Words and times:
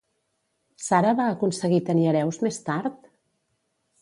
Sara 0.85 1.11
va 1.19 1.27
aconseguir 1.33 1.83
tenir 1.91 2.09
hereus, 2.13 2.41
més 2.47 2.61
tard? 2.71 2.99